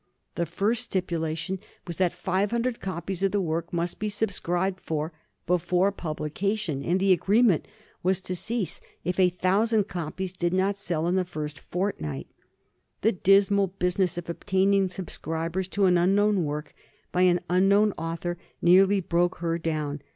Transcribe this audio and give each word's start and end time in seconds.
The 0.33 0.47
first 0.47 0.81
stipulation 0.85 1.59
was 1.85 1.97
that 1.97 2.11
500 2.11 2.79
copies 2.81 3.21
of 3.21 3.31
the 3.31 3.39
work 3.39 3.71
must 3.71 3.99
be 3.99 4.09
subscribed 4.09 4.79
for 4.79 5.13
before 5.45 5.91
publication, 5.91 6.83
and 6.83 6.99
the 6.99 7.13
agreement 7.13 7.67
was 8.01 8.19
to 8.21 8.35
cease 8.35 8.81
if 9.03 9.19
a 9.19 9.29
thousand 9.29 9.83
copies 9.87 10.33
did 10.33 10.53
not 10.53 10.79
sell 10.79 11.07
in 11.07 11.13
the 11.17 11.23
first 11.23 11.59
fortnight. 11.59 12.25
The 13.01 13.11
dismal 13.11 13.67
business 13.77 14.17
of 14.17 14.27
obtaining 14.27 14.89
subscribers 14.89 15.67
to 15.67 15.85
an 15.85 15.99
unknown 15.99 16.45
work 16.45 16.73
by 17.11 17.21
an 17.21 17.41
unknown 17.47 17.91
author 17.91 18.39
nearly 18.59 19.01
broke 19.01 19.35
her 19.35 19.59
down. 19.59 20.01